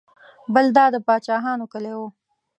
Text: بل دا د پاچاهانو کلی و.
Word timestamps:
بل 0.53 0.65
دا 0.77 0.85
د 0.93 0.95
پاچاهانو 1.07 1.65
کلی 1.73 1.93
و. 1.99 2.01